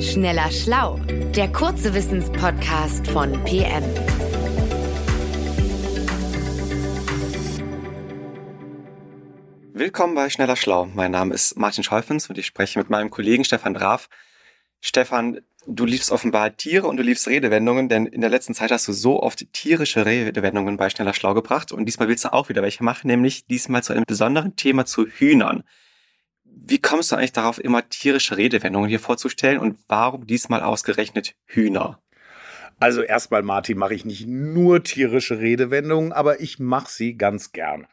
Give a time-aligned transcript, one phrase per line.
[0.00, 1.00] Schneller Schlau,
[1.34, 3.82] der kurze Wissenspodcast von PM.
[9.72, 10.86] Willkommen bei Schneller Schlau.
[10.94, 14.08] Mein Name ist Martin Scholfens und ich spreche mit meinem Kollegen Stefan Draf.
[14.80, 18.86] Stefan, du liebst offenbar Tiere und du liebst Redewendungen, denn in der letzten Zeit hast
[18.86, 22.62] du so oft tierische Redewendungen bei Schneller Schlau gebracht und diesmal willst du auch wieder
[22.62, 25.64] welche machen, nämlich diesmal zu einem besonderen Thema zu Hühnern.
[26.70, 31.98] Wie kommst du eigentlich darauf, immer tierische Redewendungen hier vorzustellen und warum diesmal ausgerechnet Hühner?
[32.78, 37.86] Also erstmal, Martin, mache ich nicht nur tierische Redewendungen, aber ich mache sie ganz gern.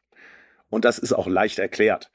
[0.69, 2.11] Und das ist auch leicht erklärt.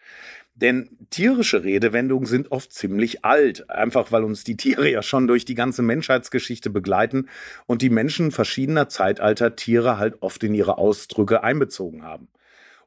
[0.55, 5.47] Denn tierische Redewendungen sind oft ziemlich alt, einfach weil uns die Tiere ja schon durch
[5.47, 7.31] die ganze Menschheitsgeschichte begleiten
[7.65, 12.29] und die Menschen verschiedener Zeitalter Tiere halt oft in ihre Ausdrücke einbezogen haben.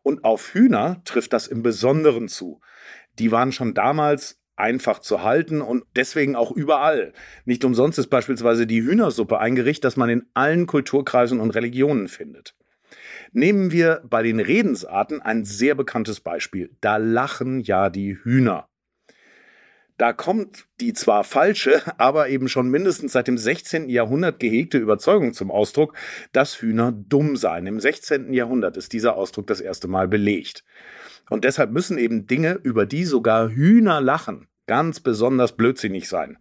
[0.03, 2.61] Und auf Hühner trifft das im Besonderen zu
[3.19, 7.13] die waren schon damals einfach zu halten und deswegen auch überall.
[7.45, 12.07] Nicht umsonst ist beispielsweise die Hühnersuppe ein Gericht, das man in allen Kulturkreisen und Religionen
[12.07, 12.55] findet.
[13.31, 16.75] Nehmen wir bei den Redensarten ein sehr bekanntes Beispiel.
[16.81, 18.69] Da lachen ja die Hühner.
[19.97, 23.89] Da kommt die zwar falsche, aber eben schon mindestens seit dem 16.
[23.89, 25.93] Jahrhundert gehegte Überzeugung zum Ausdruck,
[26.31, 27.67] dass Hühner dumm seien.
[27.67, 28.33] Im 16.
[28.33, 30.63] Jahrhundert ist dieser Ausdruck das erste Mal belegt.
[31.29, 36.37] Und deshalb müssen eben Dinge, über die sogar Hühner lachen, ganz besonders blödsinnig sein.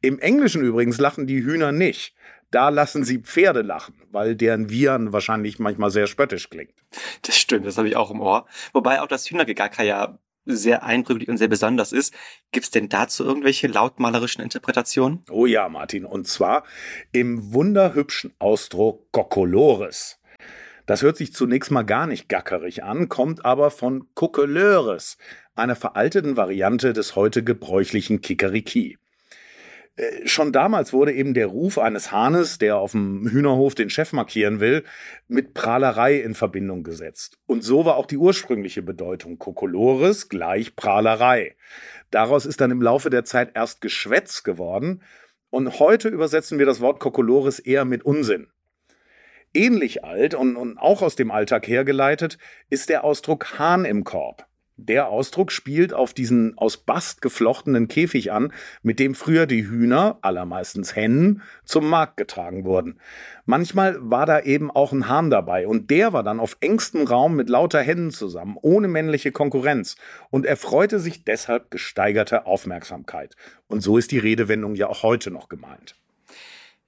[0.00, 2.14] Im Englischen übrigens lachen die Hühner nicht.
[2.50, 6.74] Da lassen sie Pferde lachen, weil deren Viren wahrscheinlich manchmal sehr spöttisch klingt.
[7.22, 8.46] Das stimmt, das habe ich auch im Ohr.
[8.74, 12.14] Wobei auch das Hühnergegacker ja sehr eindrücklich und sehr besonders ist.
[12.50, 15.24] Gibt es denn dazu irgendwelche lautmalerischen Interpretationen?
[15.30, 16.04] Oh ja, Martin.
[16.04, 16.64] Und zwar
[17.12, 20.18] im wunderhübschen Ausdruck Kokolores.
[20.86, 25.16] Das hört sich zunächst mal gar nicht gackerig an, kommt aber von Kokeleurs,
[25.54, 28.98] einer veralteten Variante des heute gebräuchlichen Kikeriki.
[30.02, 34.12] Äh, schon damals wurde eben der Ruf eines Hahnes, der auf dem Hühnerhof den Chef
[34.12, 34.84] markieren will,
[35.28, 37.38] mit Prahlerei in Verbindung gesetzt.
[37.46, 41.56] Und so war auch die ursprüngliche Bedeutung Kokolores gleich Prahlerei.
[42.10, 45.02] Daraus ist dann im Laufe der Zeit erst Geschwätz geworden.
[45.50, 48.48] Und heute übersetzen wir das Wort Kokolores eher mit Unsinn.
[49.54, 52.38] Ähnlich alt und, und auch aus dem Alltag hergeleitet
[52.70, 54.46] ist der Ausdruck Hahn im Korb.
[54.76, 58.52] Der Ausdruck spielt auf diesen aus Bast geflochtenen Käfig an,
[58.82, 62.98] mit dem früher die Hühner, allermeistens Hennen, zum Markt getragen wurden.
[63.44, 67.36] Manchmal war da eben auch ein Hahn dabei und der war dann auf engstem Raum
[67.36, 69.96] mit lauter Hennen zusammen, ohne männliche Konkurrenz
[70.30, 73.36] und erfreute sich deshalb gesteigerter Aufmerksamkeit.
[73.68, 75.96] Und so ist die Redewendung ja auch heute noch gemeint.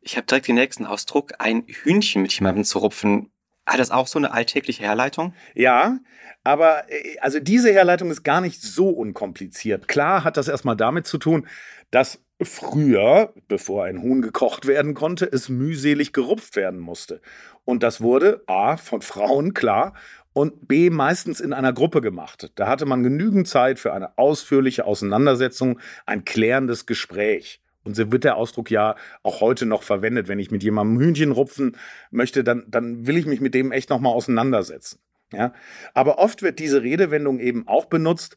[0.01, 3.31] Ich habe direkt den nächsten Ausdruck, ein Hühnchen mit jemandem zu rupfen.
[3.67, 5.35] Hat das auch so eine alltägliche Herleitung?
[5.55, 5.99] Ja,
[6.43, 9.89] aber äh, also diese Herleitung ist gar nicht so unkompliziert.
[9.89, 11.47] Klar hat das erstmal damit zu tun,
[11.91, 17.21] dass früher, bevor ein Huhn gekocht werden konnte, es mühselig gerupft werden musste.
[17.65, 19.95] Und das wurde A von Frauen, klar,
[20.35, 22.51] und B meistens in einer Gruppe gemacht.
[22.57, 27.61] Da hatte man genügend Zeit für eine ausführliche Auseinandersetzung, ein klärendes Gespräch.
[27.85, 30.29] Und so wird der Ausdruck ja auch heute noch verwendet.
[30.29, 31.77] Wenn ich mit jemandem Hühnchen rupfen
[32.11, 35.01] möchte, dann, dann will ich mich mit dem echt nochmal auseinandersetzen.
[35.33, 35.53] Ja?
[35.93, 38.37] Aber oft wird diese Redewendung eben auch benutzt,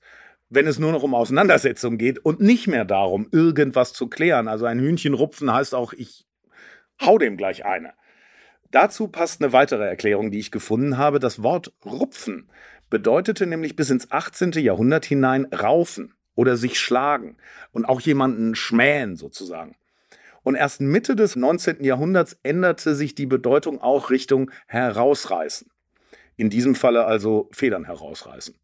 [0.49, 4.47] wenn es nur noch um Auseinandersetzung geht und nicht mehr darum, irgendwas zu klären.
[4.47, 6.25] Also ein Hühnchen rupfen heißt auch, ich
[7.01, 7.93] hau dem gleich eine.
[8.71, 11.19] Dazu passt eine weitere Erklärung, die ich gefunden habe.
[11.19, 12.49] Das Wort rupfen
[12.89, 14.51] bedeutete nämlich bis ins 18.
[14.53, 17.35] Jahrhundert hinein raufen oder sich schlagen
[17.73, 19.75] und auch jemanden schmähen sozusagen.
[20.43, 21.83] Und erst Mitte des 19.
[21.83, 25.69] Jahrhunderts änderte sich die Bedeutung auch Richtung herausreißen.
[26.37, 28.55] In diesem Falle also Federn herausreißen.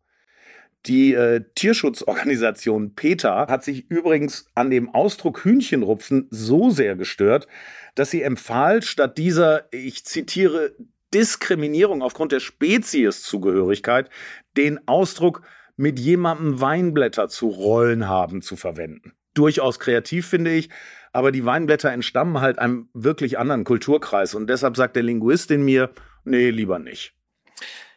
[0.85, 7.47] Die äh, Tierschutzorganisation PETA hat sich übrigens an dem Ausdruck Hühnchenrupfen so sehr gestört,
[7.95, 10.75] dass sie empfahl, statt dieser, ich zitiere,
[11.13, 14.09] Diskriminierung aufgrund der Spezieszugehörigkeit
[14.57, 15.41] den Ausdruck
[15.75, 19.13] mit jemandem Weinblätter zu rollen haben zu verwenden.
[19.33, 20.69] Durchaus kreativ finde ich,
[21.11, 25.63] aber die Weinblätter entstammen halt einem wirklich anderen Kulturkreis und deshalb sagt der Linguist in
[25.63, 25.91] mir,
[26.23, 27.13] nee, lieber nicht.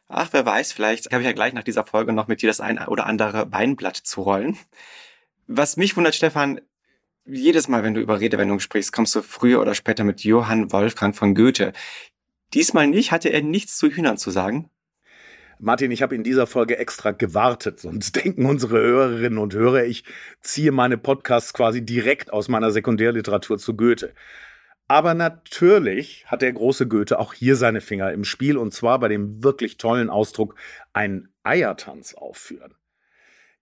[0.09, 2.61] Ach, wer weiß, vielleicht habe ich ja gleich nach dieser Folge noch mit dir das
[2.61, 4.57] ein oder andere Weinblatt zu rollen.
[5.47, 6.61] Was mich wundert, Stefan,
[7.25, 11.15] jedes Mal, wenn du über Redewendungen sprichst, kommst du früher oder später mit Johann Wolfgang
[11.15, 11.73] von Goethe.
[12.55, 14.71] Diesmal nicht, hatte er nichts zu Hühnern zu sagen?
[15.59, 20.05] Martin, ich habe in dieser Folge extra gewartet, sonst denken unsere Hörerinnen und Hörer, ich
[20.43, 24.13] ziehe meine Podcasts quasi direkt aus meiner Sekundärliteratur zu Goethe.
[24.89, 29.09] Aber natürlich hat der große Goethe auch hier seine Finger im Spiel und zwar bei
[29.09, 30.55] dem wirklich tollen Ausdruck
[30.93, 32.75] einen Eiertanz aufführen.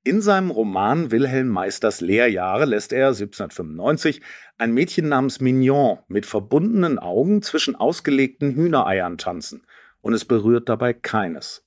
[0.03, 4.21] In seinem Roman Wilhelm Meisters Lehrjahre lässt er 1795
[4.59, 9.67] ein Mädchen namens Mignon mit verbundenen Augen zwischen ausgelegten Hühnereiern tanzen
[10.03, 11.64] und es berührt dabei keines.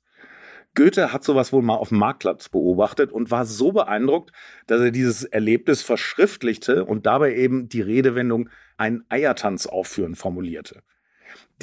[0.78, 4.32] Goethe hat sowas wohl mal auf dem Marktplatz beobachtet und war so beeindruckt,
[4.68, 10.84] dass er dieses Erlebnis verschriftlichte und dabei eben die Redewendung einen Eiertanz aufführen formulierte.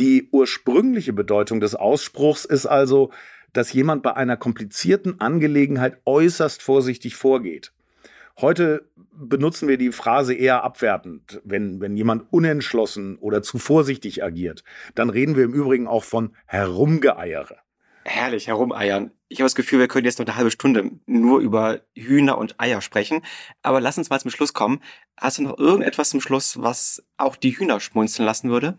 [0.01, 3.13] Die ursprüngliche Bedeutung des Ausspruchs ist also,
[3.53, 7.73] dass jemand bei einer komplizierten Angelegenheit äußerst vorsichtig vorgeht.
[8.41, 14.65] Heute benutzen wir die Phrase eher abwertend, wenn, wenn jemand unentschlossen oder zu vorsichtig agiert.
[14.97, 17.59] Dann reden wir im Übrigen auch von Herumgeeiere.
[18.07, 19.13] Herrlich, herumeiern.
[19.29, 22.61] Ich habe das Gefühl, wir können jetzt noch eine halbe Stunde nur über Hühner und
[22.61, 23.23] Eier sprechen.
[23.63, 24.83] Aber lass uns mal zum Schluss kommen.
[25.17, 28.79] Hast du noch irgendetwas zum Schluss, was auch die Hühner schmunzeln lassen würde?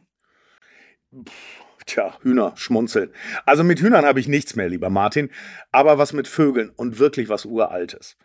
[1.87, 3.11] Tja, Hühner schmunzeln.
[3.45, 5.31] Also mit Hühnern habe ich nichts mehr, lieber Martin,
[5.71, 8.17] aber was mit Vögeln und wirklich was Uraltes.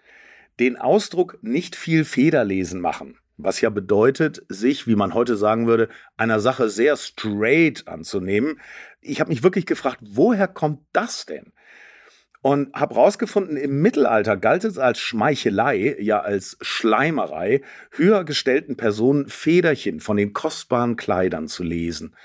[0.59, 5.89] Den Ausdruck nicht viel Federlesen machen, was ja bedeutet, sich, wie man heute sagen würde,
[6.17, 8.61] einer Sache sehr straight anzunehmen.
[9.01, 11.53] Ich habe mich wirklich gefragt, woher kommt das denn?
[12.43, 17.61] Und habe rausgefunden, im Mittelalter galt es als Schmeichelei, ja als Schleimerei,
[17.91, 22.17] höher gestellten Personen Federchen von den kostbaren Kleidern zu lesen.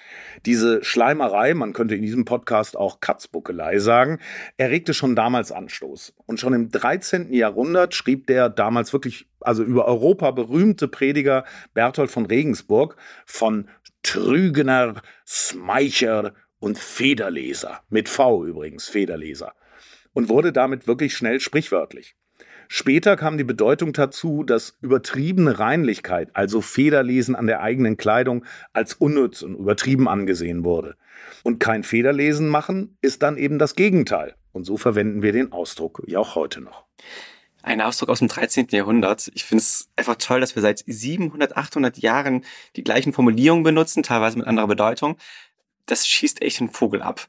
[0.45, 4.19] Diese Schleimerei, man könnte in diesem Podcast auch Katzbuckelei sagen,
[4.55, 6.13] erregte schon damals Anstoß.
[6.25, 7.33] Und schon im 13.
[7.33, 12.95] Jahrhundert schrieb der damals wirklich, also über Europa berühmte Prediger Berthold von Regensburg
[13.25, 13.67] von
[14.01, 17.81] Trügener, Smeicher und Federleser.
[17.89, 19.53] Mit V übrigens, Federleser
[20.15, 22.15] und wurde damit wirklich schnell sprichwörtlich.
[22.67, 28.95] Später kam die Bedeutung dazu, dass übertriebene Reinlichkeit, also Federlesen an der eigenen Kleidung, als
[28.95, 30.95] unnütz und übertrieben angesehen wurde.
[31.43, 34.33] Und kein Federlesen machen ist dann eben das Gegenteil.
[34.51, 36.85] Und so verwenden wir den Ausdruck ja auch heute noch.
[37.61, 38.67] Ein Ausdruck aus dem 13.
[38.71, 39.29] Jahrhundert.
[39.33, 42.43] Ich finde es einfach toll, dass wir seit 700, 800 Jahren
[42.75, 45.17] die gleichen Formulierungen benutzen, teilweise mit anderer Bedeutung.
[45.85, 47.27] Das schießt echt einen Vogel ab.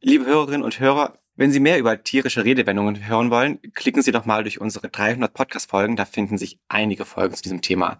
[0.00, 4.24] Liebe Hörerinnen und Hörer, wenn Sie mehr über tierische Redewendungen hören wollen, klicken Sie doch
[4.24, 7.98] mal durch unsere 300 Podcast-Folgen, da finden sich einige Folgen zu diesem Thema.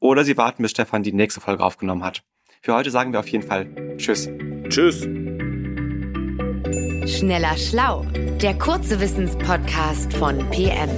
[0.00, 2.22] Oder Sie warten, bis Stefan die nächste Folge aufgenommen hat.
[2.60, 4.28] Für heute sagen wir auf jeden Fall Tschüss.
[4.68, 5.00] Tschüss.
[7.10, 8.04] Schneller Schlau,
[8.42, 10.90] der kurze Wissenspodcast von PM.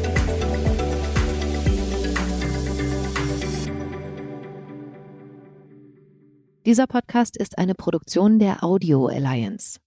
[6.65, 9.79] Dieser Podcast ist eine Produktion der Audio Alliance.